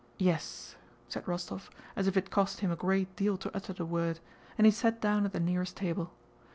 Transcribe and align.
"Yes," 0.17 0.75
said 1.09 1.25
Rostóv 1.25 1.69
as 1.95 2.07
if 2.07 2.17
it 2.17 2.31
cost 2.31 2.61
him 2.61 2.71
a 2.71 2.75
great 2.75 3.15
deal 3.15 3.37
to 3.37 3.55
utter 3.55 3.71
the 3.71 3.85
word; 3.85 4.19
and 4.57 4.65
he 4.65 4.71
sat 4.71 4.99
down 4.99 5.25
at 5.25 5.31
the 5.31 5.39
nearest 5.39 5.77
table. 5.77 6.11